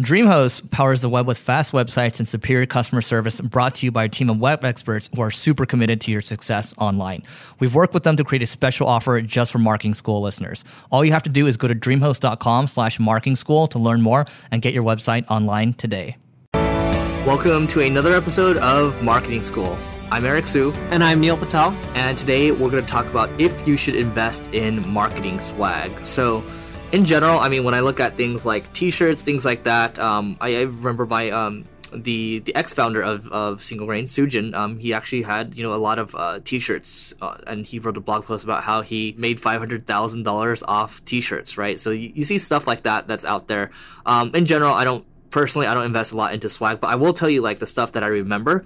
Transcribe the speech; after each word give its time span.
DreamHost 0.00 0.70
powers 0.70 1.00
the 1.00 1.08
web 1.08 1.26
with 1.26 1.38
fast 1.38 1.72
websites 1.72 2.18
and 2.18 2.28
superior 2.28 2.66
customer 2.66 3.00
service 3.00 3.40
brought 3.40 3.76
to 3.76 3.86
you 3.86 3.90
by 3.90 4.04
a 4.04 4.08
team 4.10 4.28
of 4.28 4.38
web 4.38 4.62
experts 4.62 5.08
who 5.16 5.22
are 5.22 5.30
super 5.30 5.64
committed 5.64 6.02
to 6.02 6.12
your 6.12 6.20
success 6.20 6.74
online. 6.76 7.22
We've 7.60 7.74
worked 7.74 7.94
with 7.94 8.02
them 8.02 8.14
to 8.18 8.24
create 8.24 8.42
a 8.42 8.46
special 8.46 8.88
offer 8.88 9.18
just 9.22 9.50
for 9.50 9.58
marketing 9.58 9.94
school 9.94 10.20
listeners. 10.20 10.64
All 10.90 11.02
you 11.02 11.12
have 11.12 11.22
to 11.22 11.30
do 11.30 11.46
is 11.46 11.56
go 11.56 11.66
to 11.66 11.74
dreamhost.com 11.74 12.68
slash 12.68 13.00
marketing 13.00 13.36
school 13.36 13.66
to 13.68 13.78
learn 13.78 14.02
more 14.02 14.26
and 14.50 14.60
get 14.60 14.74
your 14.74 14.84
website 14.84 15.24
online 15.30 15.72
today. 15.72 16.18
Welcome 16.52 17.66
to 17.68 17.80
another 17.80 18.12
episode 18.12 18.58
of 18.58 19.02
Marketing 19.02 19.42
School. 19.42 19.78
I'm 20.10 20.26
Eric 20.26 20.46
Siu. 20.46 20.72
And 20.90 21.02
I'm 21.02 21.20
Neil 21.20 21.38
Patel. 21.38 21.72
And 21.94 22.18
today 22.18 22.52
we're 22.52 22.70
going 22.70 22.84
to 22.84 22.88
talk 22.88 23.06
about 23.06 23.30
if 23.40 23.66
you 23.66 23.78
should 23.78 23.94
invest 23.94 24.52
in 24.52 24.86
marketing 24.86 25.40
swag. 25.40 26.04
So 26.04 26.44
in 26.92 27.04
general, 27.04 27.38
I 27.38 27.48
mean, 27.48 27.64
when 27.64 27.74
I 27.74 27.80
look 27.80 28.00
at 28.00 28.16
things 28.16 28.46
like 28.46 28.72
T-shirts, 28.72 29.22
things 29.22 29.44
like 29.44 29.64
that, 29.64 29.98
um, 29.98 30.36
I, 30.40 30.56
I, 30.56 30.62
remember 30.62 31.06
my 31.06 31.30
um, 31.30 31.64
the 31.92 32.40
the 32.40 32.54
ex-founder 32.54 33.02
of, 33.02 33.28
of 33.28 33.62
Single 33.62 33.86
Grain, 33.86 34.04
Sujan. 34.04 34.54
um, 34.54 34.78
he 34.78 34.92
actually 34.92 35.22
had 35.22 35.56
you 35.56 35.62
know 35.62 35.74
a 35.74 35.76
lot 35.76 35.98
of 35.98 36.14
uh, 36.14 36.40
T-shirts, 36.44 37.14
uh, 37.20 37.36
and 37.46 37.66
he 37.66 37.78
wrote 37.78 37.96
a 37.96 38.00
blog 38.00 38.24
post 38.24 38.44
about 38.44 38.62
how 38.62 38.82
he 38.82 39.14
made 39.18 39.40
five 39.40 39.58
hundred 39.58 39.86
thousand 39.86 40.22
dollars 40.22 40.62
off 40.62 41.04
T-shirts, 41.04 41.58
right? 41.58 41.78
So 41.80 41.90
you, 41.90 42.12
you, 42.14 42.24
see 42.24 42.38
stuff 42.38 42.66
like 42.66 42.84
that 42.84 43.08
that's 43.08 43.24
out 43.24 43.48
there. 43.48 43.70
Um, 44.04 44.34
in 44.34 44.46
general, 44.46 44.72
I 44.72 44.84
don't 44.84 45.04
personally 45.30 45.66
I 45.66 45.74
don't 45.74 45.84
invest 45.84 46.12
a 46.12 46.16
lot 46.16 46.34
into 46.34 46.48
swag, 46.48 46.80
but 46.80 46.88
I 46.88 46.94
will 46.94 47.12
tell 47.12 47.28
you 47.28 47.40
like 47.40 47.58
the 47.58 47.66
stuff 47.66 47.92
that 47.92 48.04
I 48.04 48.08
remember 48.08 48.64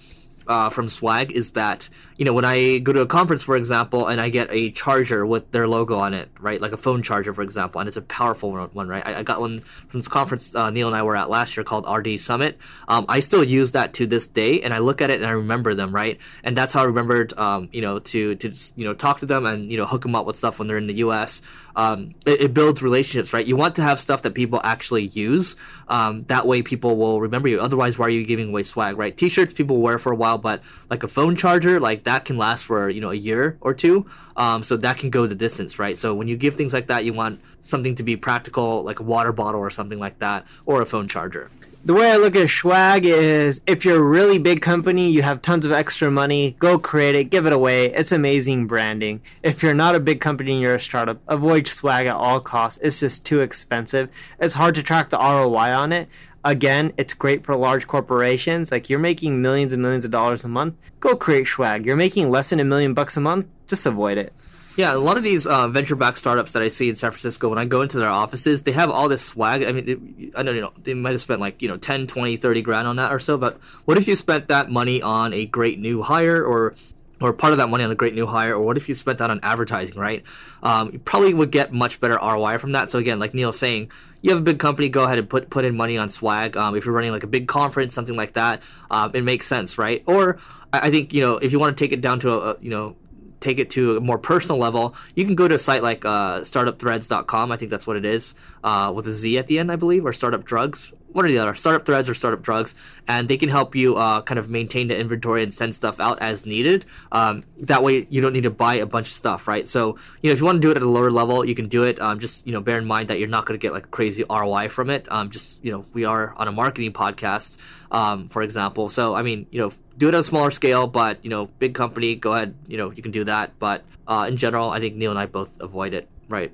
uh, 0.51 0.69
from 0.69 0.89
Swag 0.89 1.31
is 1.31 1.53
that 1.53 1.89
you 2.17 2.25
know 2.25 2.35
when 2.35 2.45
I 2.45 2.79
go 2.79 2.93
to 2.93 3.01
a 3.01 3.07
conference, 3.07 3.43
for 3.43 3.57
example, 3.57 4.09
and 4.09 4.21
I 4.21 4.29
get 4.29 4.49
a 4.51 4.73
charger 4.73 5.25
with 5.25 5.53
their 5.53 5.69
logo 5.69 5.97
on 5.97 6.13
it, 6.13 6.29
right, 6.41 6.61
like 6.61 6.73
a 6.73 6.77
phone 6.77 7.03
charger, 7.03 7.33
for 7.33 7.43
example, 7.43 7.81
and 7.81 7.87
it's 7.87 7.97
a 7.97 8.03
powerful 8.03 8.53
one, 8.53 8.89
right? 8.89 9.07
I, 9.07 9.21
I 9.21 9.23
got 9.23 9.41
one 9.41 9.61
from 9.61 10.01
this 10.01 10.09
conference 10.09 10.55
uh, 10.55 10.69
Neil 10.71 10.89
and 10.89 10.97
I 10.97 11.03
were 11.05 11.17
at 11.17 11.31
last 11.31 11.57
year 11.57 11.65
called 11.65 11.87
RD 11.89 12.21
Summit. 12.21 12.59
Um, 12.89 13.07
I 13.09 13.21
still 13.21 13.45
use 13.45 13.73
that 13.73 13.95
to 13.95 14.07
this 14.07 14.27
day, 14.27 14.61
and 14.61 14.75
I 14.75 14.79
look 14.79 15.01
at 15.01 15.09
it 15.09 15.21
and 15.21 15.27
I 15.27 15.33
remember 15.33 15.73
them, 15.73 15.95
right? 15.95 16.19
And 16.43 16.57
that's 16.57 16.75
how 16.75 16.81
I 16.81 16.85
remembered, 16.85 17.33
um, 17.39 17.69
you 17.73 17.81
know, 17.81 18.01
to 18.01 18.35
to 18.35 18.53
you 18.75 18.85
know 18.85 18.93
talk 18.93 19.21
to 19.21 19.27
them 19.27 19.47
and 19.47 19.71
you 19.71 19.77
know 19.77 19.87
hook 19.87 20.03
them 20.03 20.17
up 20.17 20.27
with 20.27 20.37
stuff 20.37 20.59
when 20.59 20.67
they're 20.67 20.79
in 20.79 20.89
the 20.89 20.95
U.S. 20.95 21.43
Um, 21.77 22.15
it, 22.27 22.41
it, 22.43 22.55
builds 22.55 22.83
relationships, 22.83 23.33
right? 23.33 23.47
You 23.47 23.57
want 23.57 23.77
to 23.77 23.83
have 23.83 24.01
stuff 24.01 24.23
that 24.23 24.35
people 24.35 24.61
actually 24.65 25.05
use. 25.05 25.55
Um, 25.89 26.25
that 26.25 26.47
way, 26.47 26.63
people 26.63 26.97
will 26.97 27.21
remember 27.21 27.49
you. 27.49 27.61
Otherwise, 27.61 27.99
why 27.99 28.07
are 28.07 28.11
you 28.11 28.27
giving 28.27 28.49
away 28.49 28.65
swag, 28.65 28.99
right? 28.99 29.17
T-shirts 29.17 29.53
people 29.53 29.81
wear 29.81 29.99
for 29.99 30.13
a 30.13 30.17
while 30.17 30.39
but 30.41 30.63
like 30.89 31.03
a 31.03 31.09
phone 31.09 31.37
charger, 31.37 31.79
like 31.79 32.05
that 32.05 32.25
can 32.25 32.39
last 32.39 32.65
for 32.65 32.89
you 32.89 33.01
know 33.01 33.11
a 33.11 33.15
year 33.15 33.57
or 33.61 33.75
two. 33.75 34.07
Um, 34.37 34.63
so 34.63 34.77
that 34.79 34.97
can 34.97 35.11
go 35.11 35.27
the 35.27 35.35
distance, 35.35 35.79
right? 35.79 35.99
So 35.99 36.15
when 36.15 36.29
you 36.29 36.37
give 36.37 36.55
things 36.55 36.73
like 36.73 36.87
that, 36.87 37.05
you 37.05 37.13
want 37.13 37.41
something 37.61 37.95
to 37.97 38.03
be 38.03 38.17
practical, 38.17 38.83
like 38.83 39.01
a 39.01 39.03
water 39.03 39.33
bottle 39.33 39.61
or 39.61 39.71
something 39.71 39.99
like 39.99 40.19
that, 40.21 40.47
or 40.65 40.81
a 40.81 40.87
phone 40.87 41.09
charger 41.09 41.51
the 41.83 41.95
way 41.95 42.11
I 42.11 42.17
look 42.17 42.37
at 42.37 42.49
swag 42.51 43.07
is 43.07 43.63
if 43.67 43.85
you're 43.87 43.97
a 43.97 44.03
really 44.03 44.39
big 44.39 44.61
company, 44.61 45.11
you 45.11 45.23
have 45.23 45.41
tons 45.41 45.65
of 45.65 45.73
extra 45.73 46.11
money, 46.11 46.57
go 46.59 46.79
create 46.79 47.15
it, 47.15 47.31
give 47.31 47.47
it 47.47 47.55
away. 47.55 47.87
It's 47.87 48.13
amazing 48.13 48.67
branding. 48.67 49.23
If 49.43 49.63
you're 49.63 49.75
not 49.75 49.95
a 49.95 50.01
big 50.01 50.21
company 50.21 50.53
and 50.53 50.61
you're 50.61 50.75
a 50.75 50.81
startup, 50.81 51.21
avoid 51.27 51.67
swag 51.67 52.07
at 52.07 52.15
all 52.15 52.41
costs. 52.41 52.79
It's 52.83 53.01
just 53.01 53.25
too 53.25 53.41
expensive. 53.41 54.11
It's 54.39 54.55
hard 54.55 54.75
to 54.75 54.83
track 54.83 55.09
the 55.09 55.19
ROI 55.19 55.75
on 55.75 55.93
it. 55.93 56.09
Again, 56.45 56.93
it's 56.97 57.13
great 57.13 57.45
for 57.45 57.55
large 57.55 57.87
corporations. 57.87 58.73
Like 58.73 58.89
you're 58.89 58.99
making 58.99 59.43
millions 59.43 59.73
and 59.73 59.83
millions 59.83 60.05
of 60.05 60.11
dollars 60.11 60.45
a 60.45 60.49
month, 60.49 60.75
go 60.99 61.15
create 61.15 61.47
swag. 61.47 61.85
You're 61.85 61.97
making 61.97 62.31
less 62.31 62.51
than 62.51 62.61
a 62.61 62.65
million 62.65 62.95
bucks 62.95 63.17
a 63.17 63.21
month, 63.21 63.47
just 63.67 63.85
avoid 63.85 64.17
it. 64.17 64.33
Yeah, 64.77 64.95
a 64.95 64.97
lot 64.97 65.17
of 65.17 65.23
these 65.23 65.47
uh, 65.47 65.69
venture-backed 65.69 66.17
startups 66.17 66.53
that 66.53 66.63
I 66.63 66.69
see 66.69 66.89
in 66.89 66.95
San 66.95 67.11
Francisco, 67.11 67.49
when 67.49 67.59
I 67.59 67.65
go 67.65 67.83
into 67.83 67.99
their 67.99 68.09
offices, 68.09 68.63
they 68.63 68.73
have 68.73 68.89
all 68.89 69.09
this 69.09 69.23
swag. 69.23 69.65
I 69.65 69.73
mean, 69.73 70.33
I 70.37 70.43
don't 70.43 70.59
know, 70.59 70.73
they 70.83 70.95
might 70.95 71.11
have 71.11 71.21
spent 71.21 71.41
like, 71.41 71.61
you 71.61 71.69
know, 71.69 71.77
10, 71.77 72.07
20, 72.07 72.37
30 72.37 72.63
grand 72.63 72.89
on 72.89 72.97
that 72.97 73.13
or 73.13 73.19
so, 73.19 73.37
but 73.37 73.59
what 73.85 73.99
if 73.99 74.09
you 74.09 74.17
spent 74.17 74.49
that 74.49 74.71
money 74.71 75.03
on 75.03 75.35
a 75.35 75.45
great 75.45 75.79
new 75.81 76.03
hire 76.03 76.43
or 76.43 76.75
or 77.21 77.33
part 77.33 77.53
of 77.53 77.59
that 77.59 77.69
money 77.69 77.85
on 77.85 77.91
a 77.91 77.95
great 77.95 78.15
new 78.15 78.27
hire, 78.27 78.55
or 78.55 78.61
what 78.61 78.77
if 78.77 78.89
you 78.89 78.95
spent 78.95 79.19
that 79.19 79.31
on 79.31 79.41
advertising, 79.43 79.99
right? 79.99 80.25
Um, 80.63 80.91
you 80.93 80.99
probably 80.99 81.35
would 81.35 81.51
get 81.51 81.73
much 81.73 82.01
better 82.01 82.15
ROI 82.15 82.59
from 82.59 82.73
that. 82.73 82.91
So 82.91 82.99
again, 82.99 83.19
like 83.19 83.35
Neil's 83.35 83.59
saying, 83.59 83.91
you 84.23 84.31
have 84.31 84.41
a 84.41 84.43
big 84.43 84.59
company, 84.59 84.89
go 84.89 85.05
ahead 85.05 85.19
and 85.19 85.29
put 85.29 85.51
put 85.51 85.65
in 85.65 85.77
money 85.77 85.97
on 85.97 86.09
swag. 86.09 86.57
Um, 86.57 86.77
if 86.77 86.85
you're 86.85 86.95
running 86.95 87.13
like 87.13 87.25
a 87.25 87.29
big 87.29 87.49
conference, 87.49 87.95
something 87.95 88.17
like 88.17 88.35
that, 88.35 88.63
um, 88.91 89.11
it 89.15 89.25
makes 89.25 89.47
sense, 89.47 89.79
right? 89.79 90.03
Or 90.07 90.39
I 90.73 90.91
think 90.91 91.13
you 91.13 91.21
know 91.21 91.39
if 91.39 91.53
you 91.53 91.59
want 91.59 91.77
to 91.77 91.85
take 91.85 91.93
it 91.93 92.01
down 92.01 92.21
to 92.21 92.33
a, 92.33 92.51
a 92.51 92.57
you 92.61 92.71
know 92.71 92.97
take 93.41 93.59
it 93.59 93.71
to 93.71 93.97
a 93.97 94.01
more 94.01 94.19
personal 94.19 94.59
level, 94.59 94.95
you 95.15 95.25
can 95.25 95.35
go 95.35 95.49
to 95.49 95.55
a 95.55 95.59
site 95.59 95.83
like 95.83 96.05
uh, 96.05 96.41
startupthreads.com. 96.41 97.53
I 97.53 97.57
think 97.57 97.71
that's 97.71 97.87
what 97.87 97.97
it 97.97 98.05
is, 98.05 98.35
uh, 98.65 98.93
with 98.95 99.07
a 99.07 99.13
Z 99.13 99.39
at 99.39 99.47
the 99.47 99.59
end, 99.59 99.73
I 99.73 99.77
believe, 99.77 100.05
or 100.05 100.13
Startup 100.13 100.45
Drugs 100.45 100.93
what 101.13 101.25
are 101.25 101.29
the 101.29 101.39
other 101.39 101.55
startup 101.55 101.85
threads 101.85 102.09
or 102.09 102.15
startup 102.15 102.43
drugs 102.43 102.75
and 103.09 103.29
they 103.29 103.37
can 103.37 103.49
help 103.49 103.75
you 103.75 103.97
uh, 103.97 104.23
kind 104.23 104.39
of 104.39 104.49
maintain 104.49 104.89
the 104.89 104.99
inventory 104.99 105.43
and 105.43 105.53
send 105.53 105.75
stuff 105.75 106.01
out 106.01 106.21
as 106.21 106.47
needed. 106.47 106.85
Um, 107.13 107.43
that 107.59 107.83
way 107.83 108.07
you 108.11 108.21
don't 108.21 108.33
need 108.33 108.45
to 108.45 108.51
buy 108.51 108.75
a 108.75 108.87
bunch 108.87 109.09
of 109.09 109.15
stuff 109.15 109.49
right? 109.49 109.67
So 109.67 109.99
you 110.23 110.29
know 110.29 110.33
if 110.33 110.41
you 110.41 110.47
want 110.47 110.57
to 110.57 110.61
do 110.61 110.71
it 110.71 110.77
at 110.77 110.83
a 110.83 110.89
lower 110.89 111.11
level 111.11 111.45
you 111.45 111.55
can 111.55 111.69
do 111.69 111.85
it. 111.85 112.01
Um, 112.01 112.19
just 112.19 112.47
you 112.47 112.53
know 112.53 112.61
bear 112.61 112.79
in 112.79 112.87
mind 112.87 113.09
that 113.09 113.19
you're 113.19 113.29
not 113.29 113.47
going 113.47 113.59
to 113.59 113.63
get 113.63 113.73
like 113.73 113.91
crazy 113.91 114.25
roi 114.29 114.69
from 114.69 114.91
it. 114.91 115.11
Um, 115.11 115.31
just 115.31 115.65
you 115.65 115.73
know 115.73 115.85
we 115.93 116.05
are 116.05 116.35
on 116.37 116.49
a 116.49 116.53
marketing 116.53 116.93
podcast 116.93 117.59
um, 117.91 118.29
for 118.29 118.43
example. 118.43 118.89
So 118.89 119.15
i 119.15 119.23
mean 119.23 119.47
you 119.51 119.61
know 119.61 119.73
do 120.01 120.09
it 120.09 120.15
on 120.15 120.21
a 120.21 120.25
smaller 120.25 120.51
scale 120.51 120.87
but 120.89 121.23
you 121.23 121.31
know 121.31 121.47
big 121.61 121.75
company 121.75 122.17
go 122.17 122.33
ahead 122.33 122.55
you 122.67 122.77
know 122.77 122.91
you 122.91 123.03
can 123.03 123.13
do 123.13 123.23
that 123.23 123.53
but 123.61 123.85
uh, 124.09 124.25
in 124.27 124.37
general 124.37 124.71
i 124.71 124.81
think 124.81 124.97
neil 124.97 125.11
and 125.11 125.21
i 125.21 125.27
both 125.27 125.51
avoid 125.61 125.93
it 125.95 126.09
right 126.29 126.51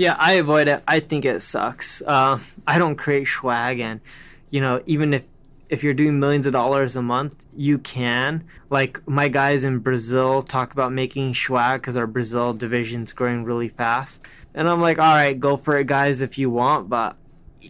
yeah, 0.00 0.16
I 0.18 0.32
avoid 0.34 0.66
it. 0.66 0.82
I 0.88 1.00
think 1.00 1.26
it 1.26 1.42
sucks. 1.42 2.00
Uh, 2.00 2.38
I 2.66 2.78
don't 2.78 2.96
create 2.96 3.28
swag, 3.28 3.80
and 3.80 4.00
you 4.48 4.62
know, 4.62 4.82
even 4.86 5.12
if 5.12 5.24
if 5.68 5.84
you're 5.84 5.92
doing 5.92 6.18
millions 6.18 6.46
of 6.46 6.54
dollars 6.54 6.96
a 6.96 7.02
month, 7.02 7.44
you 7.54 7.76
can. 7.76 8.44
Like 8.70 9.06
my 9.06 9.28
guys 9.28 9.62
in 9.62 9.80
Brazil 9.80 10.40
talk 10.40 10.72
about 10.72 10.90
making 10.90 11.34
swag 11.34 11.82
because 11.82 11.98
our 11.98 12.06
Brazil 12.06 12.54
division's 12.54 13.12
growing 13.12 13.44
really 13.44 13.68
fast, 13.68 14.26
and 14.54 14.70
I'm 14.70 14.80
like, 14.80 14.98
all 14.98 15.14
right, 15.14 15.38
go 15.38 15.58
for 15.58 15.76
it, 15.76 15.86
guys, 15.86 16.22
if 16.22 16.38
you 16.38 16.48
want. 16.48 16.88
But 16.88 17.16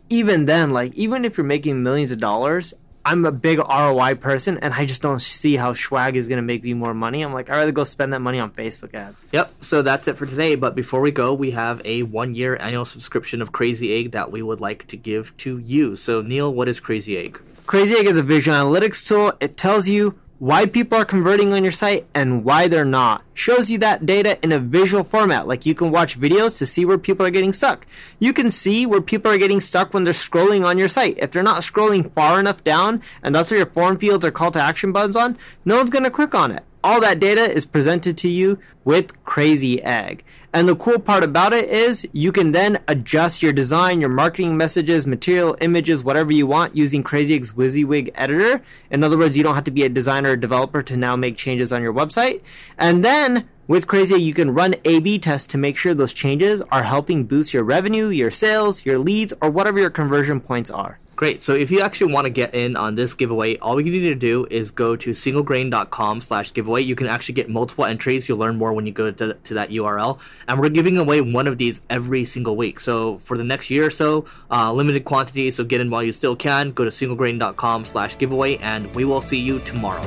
even 0.08 0.44
then, 0.44 0.72
like 0.72 0.94
even 0.94 1.24
if 1.24 1.36
you're 1.36 1.44
making 1.44 1.82
millions 1.82 2.12
of 2.12 2.20
dollars, 2.20 2.74
I'm 3.04 3.24
a 3.24 3.32
big 3.32 3.58
ROI 3.58 4.16
person, 4.16 4.58
and 4.58 4.74
I 4.74 4.84
just 4.84 5.00
don't 5.00 5.20
see 5.20 5.56
how 5.56 5.72
swag 5.72 6.16
is 6.16 6.28
going 6.28 6.36
to 6.36 6.42
make 6.42 6.62
me 6.62 6.74
more 6.74 6.92
money. 6.92 7.22
I'm 7.22 7.32
like, 7.32 7.48
I'd 7.48 7.56
rather 7.56 7.72
go 7.72 7.84
spend 7.84 8.12
that 8.12 8.20
money 8.20 8.38
on 8.38 8.50
Facebook 8.50 8.94
ads. 8.94 9.24
Yep. 9.32 9.52
So 9.60 9.82
that's 9.82 10.06
it 10.06 10.18
for 10.18 10.26
today. 10.26 10.54
But 10.54 10.74
before 10.74 11.00
we 11.00 11.10
go, 11.10 11.32
we 11.32 11.52
have 11.52 11.80
a 11.84 12.02
one 12.02 12.34
year 12.34 12.56
annual 12.56 12.84
subscription 12.84 13.40
of 13.40 13.52
Crazy 13.52 13.94
Egg 13.94 14.12
that 14.12 14.30
we 14.30 14.42
would 14.42 14.60
like 14.60 14.86
to 14.88 14.96
give 14.96 15.36
to 15.38 15.58
you. 15.58 15.96
So, 15.96 16.20
Neil, 16.20 16.52
what 16.52 16.68
is 16.68 16.78
Crazy 16.78 17.16
Egg? 17.16 17.40
Crazy 17.66 17.94
Egg 17.94 18.06
is 18.06 18.18
a 18.18 18.22
visual 18.22 18.56
analytics 18.56 19.06
tool. 19.06 19.32
It 19.40 19.56
tells 19.56 19.88
you 19.88 20.18
why 20.40 20.64
people 20.64 20.96
are 20.96 21.04
converting 21.04 21.52
on 21.52 21.62
your 21.62 21.70
site 21.70 22.06
and 22.14 22.42
why 22.46 22.66
they're 22.66 22.82
not. 22.82 23.22
Shows 23.34 23.70
you 23.70 23.76
that 23.78 24.06
data 24.06 24.42
in 24.42 24.52
a 24.52 24.58
visual 24.58 25.04
format, 25.04 25.46
like 25.46 25.66
you 25.66 25.74
can 25.74 25.90
watch 25.90 26.18
videos 26.18 26.56
to 26.58 26.66
see 26.66 26.86
where 26.86 26.96
people 26.96 27.26
are 27.26 27.30
getting 27.30 27.52
stuck. 27.52 27.86
You 28.18 28.32
can 28.32 28.50
see 28.50 28.86
where 28.86 29.02
people 29.02 29.30
are 29.30 29.36
getting 29.36 29.60
stuck 29.60 29.92
when 29.92 30.04
they're 30.04 30.14
scrolling 30.14 30.64
on 30.64 30.78
your 30.78 30.88
site. 30.88 31.18
If 31.18 31.30
they're 31.30 31.42
not 31.42 31.60
scrolling 31.60 32.10
far 32.10 32.40
enough 32.40 32.64
down, 32.64 33.02
and 33.22 33.34
that's 33.34 33.50
where 33.50 33.58
your 33.58 33.66
form 33.66 33.98
fields 33.98 34.24
or 34.24 34.30
call 34.30 34.50
to 34.52 34.60
action 34.60 34.92
buttons 34.92 35.14
on, 35.14 35.36
no 35.66 35.76
one's 35.76 35.90
going 35.90 36.04
to 36.04 36.10
click 36.10 36.34
on 36.34 36.52
it. 36.52 36.64
All 36.82 37.00
that 37.02 37.20
data 37.20 37.42
is 37.42 37.66
presented 37.66 38.16
to 38.18 38.28
you 38.28 38.58
with 38.84 39.22
Crazy 39.24 39.82
Egg. 39.82 40.24
And 40.52 40.66
the 40.66 40.74
cool 40.74 40.98
part 40.98 41.22
about 41.22 41.52
it 41.52 41.68
is 41.68 42.08
you 42.12 42.32
can 42.32 42.52
then 42.52 42.78
adjust 42.88 43.42
your 43.42 43.52
design, 43.52 44.00
your 44.00 44.08
marketing 44.08 44.56
messages, 44.56 45.06
material, 45.06 45.56
images, 45.60 46.02
whatever 46.02 46.32
you 46.32 46.46
want 46.46 46.74
using 46.74 47.02
Crazy 47.02 47.34
Egg's 47.34 47.52
WYSIWYG 47.52 48.12
editor. 48.14 48.62
In 48.90 49.04
other 49.04 49.18
words, 49.18 49.36
you 49.36 49.42
don't 49.42 49.54
have 49.54 49.64
to 49.64 49.70
be 49.70 49.84
a 49.84 49.90
designer 49.90 50.30
or 50.30 50.36
developer 50.36 50.82
to 50.82 50.96
now 50.96 51.16
make 51.16 51.36
changes 51.36 51.70
on 51.70 51.82
your 51.82 51.92
website. 51.92 52.40
And 52.78 53.04
then 53.04 53.46
with 53.68 53.86
Crazy 53.86 54.14
Egg, 54.14 54.22
you 54.22 54.34
can 54.34 54.54
run 54.54 54.74
A-B 54.86 55.18
tests 55.18 55.46
to 55.48 55.58
make 55.58 55.76
sure 55.76 55.92
those 55.92 56.14
changes 56.14 56.62
are 56.72 56.84
helping 56.84 57.26
boost 57.26 57.52
your 57.52 57.62
revenue, 57.62 58.08
your 58.08 58.30
sales, 58.30 58.86
your 58.86 58.98
leads, 58.98 59.34
or 59.42 59.50
whatever 59.50 59.78
your 59.78 59.90
conversion 59.90 60.40
points 60.40 60.70
are. 60.70 60.98
Great. 61.20 61.42
So 61.42 61.52
if 61.52 61.70
you 61.70 61.82
actually 61.82 62.14
want 62.14 62.24
to 62.24 62.30
get 62.30 62.54
in 62.54 62.76
on 62.78 62.94
this 62.94 63.12
giveaway, 63.12 63.58
all 63.58 63.78
you 63.78 63.92
need 63.92 64.08
to 64.08 64.14
do 64.14 64.46
is 64.50 64.70
go 64.70 64.96
to 64.96 65.10
singlegrain.com 65.10 66.22
slash 66.22 66.54
giveaway. 66.54 66.80
You 66.80 66.94
can 66.94 67.08
actually 67.08 67.34
get 67.34 67.50
multiple 67.50 67.84
entries. 67.84 68.26
You'll 68.26 68.38
learn 68.38 68.56
more 68.56 68.72
when 68.72 68.86
you 68.86 68.92
go 68.92 69.10
to, 69.10 69.34
to 69.34 69.52
that 69.52 69.68
URL. 69.68 70.18
And 70.48 70.58
we're 70.58 70.70
giving 70.70 70.96
away 70.96 71.20
one 71.20 71.46
of 71.46 71.58
these 71.58 71.82
every 71.90 72.24
single 72.24 72.56
week. 72.56 72.80
So 72.80 73.18
for 73.18 73.36
the 73.36 73.44
next 73.44 73.68
year 73.68 73.84
or 73.84 73.90
so, 73.90 74.24
uh, 74.50 74.72
limited 74.72 75.04
quantity. 75.04 75.50
So 75.50 75.62
get 75.62 75.82
in 75.82 75.90
while 75.90 76.02
you 76.02 76.12
still 76.12 76.34
can. 76.34 76.70
Go 76.70 76.84
to 76.84 76.90
singlegrain.com 76.90 77.84
slash 77.84 78.16
giveaway 78.16 78.56
and 78.56 78.90
we 78.94 79.04
will 79.04 79.20
see 79.20 79.38
you 79.38 79.58
tomorrow. 79.58 80.02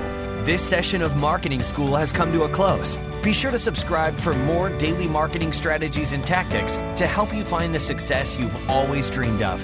This 0.45 0.63
session 0.63 1.03
of 1.03 1.15
Marketing 1.17 1.61
School 1.61 1.95
has 1.95 2.11
come 2.11 2.31
to 2.31 2.45
a 2.45 2.49
close. 2.49 2.97
Be 3.21 3.33
sure 3.33 3.51
to 3.51 3.59
subscribe 3.59 4.15
for 4.15 4.33
more 4.33 4.69
daily 4.79 5.07
marketing 5.07 5.53
strategies 5.53 6.11
and 6.11 6.23
tactics 6.23 6.77
to 6.95 7.05
help 7.05 7.31
you 7.35 7.43
find 7.43 7.71
the 7.71 7.79
success 7.79 8.39
you've 8.39 8.67
always 8.67 9.11
dreamed 9.11 9.43
of. 9.43 9.63